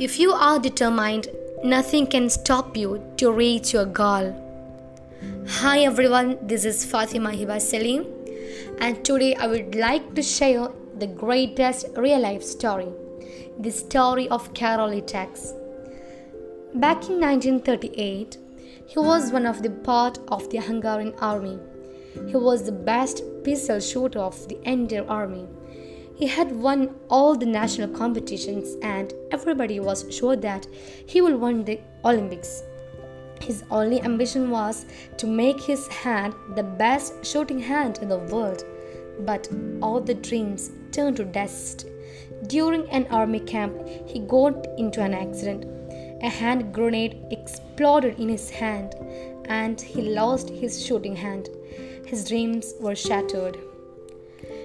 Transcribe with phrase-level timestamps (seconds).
[0.00, 1.26] If you are determined,
[1.64, 4.32] nothing can stop you to reach your goal.
[5.56, 8.06] Hi everyone, this is Fatima Hiba Salim,
[8.78, 10.68] and today I would like to share
[11.00, 12.86] the greatest real life story
[13.58, 15.52] the story of Károly Takács.
[16.74, 18.38] Back in 1938,
[18.86, 21.58] he was one of the part of the Hungarian army.
[22.28, 25.48] He was the best pistol shooter of the entire army.
[26.18, 30.66] He had won all the national competitions, and everybody was sure that
[31.06, 32.64] he will win the Olympics.
[33.40, 34.84] His only ambition was
[35.18, 38.64] to make his hand the best shooting hand in the world.
[39.20, 39.48] But
[39.80, 41.86] all the dreams turned to dust.
[42.48, 45.66] During an army camp, he got into an accident.
[46.22, 48.96] A hand grenade exploded in his hand,
[49.44, 51.48] and he lost his shooting hand.
[52.06, 53.56] His dreams were shattered.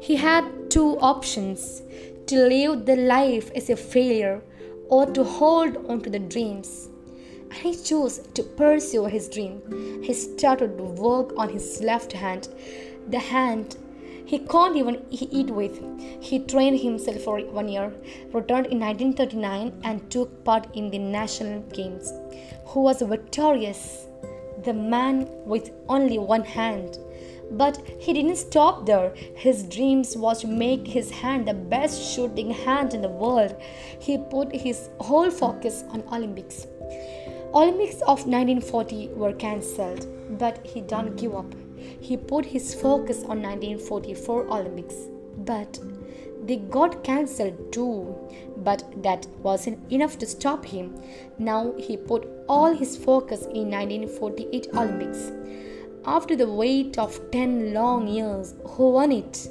[0.00, 1.80] He had two options
[2.26, 4.42] to live the life as a failure
[4.90, 6.90] or to hold on to the dreams.
[7.44, 9.54] And he chose to pursue his dream.
[10.02, 12.48] He started to work on his left hand,
[13.08, 13.78] the hand
[14.26, 15.80] he can't even eat with.
[16.20, 17.94] He trained himself for one year,
[18.34, 22.12] returned in 1939, and took part in the national games.
[22.66, 24.08] Who was victorious?
[24.64, 26.98] The man with only one hand.
[27.50, 29.12] But he didn't stop there.
[29.34, 33.54] His dreams was to make his hand the best shooting hand in the world.
[34.00, 36.66] He put his whole focus on Olympics.
[37.54, 40.06] Olympics of 1940 were cancelled,
[40.38, 41.54] but he didn't give up.
[42.00, 44.94] He put his focus on 1944 Olympics,
[45.38, 45.78] but
[46.44, 48.14] they got cancelled too.
[48.58, 51.00] But that wasn't enough to stop him.
[51.38, 55.32] Now he put all his focus in 1948 Olympics.
[56.08, 59.48] After the wait of 10 long years, who won it?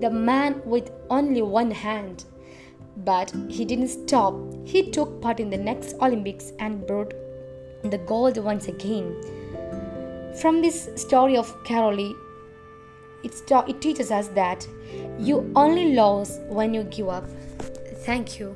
[0.00, 2.24] The man with only one hand.
[2.98, 4.34] But he didn't stop.
[4.64, 7.12] He took part in the next Olympics and brought
[7.82, 9.16] the gold once again.
[10.40, 12.14] From this story of Károly,
[13.24, 13.34] it,
[13.68, 14.64] it teaches us that
[15.18, 17.28] you only lose when you give up.
[18.04, 18.54] Thank you.